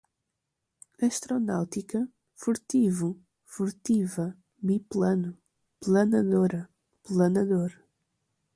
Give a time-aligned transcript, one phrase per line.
[1.07, 1.99] Astronáutica,
[2.33, 3.09] furtivo,
[3.45, 5.37] furtiva, biplano,
[5.79, 6.67] planadora,
[7.05, 7.71] planador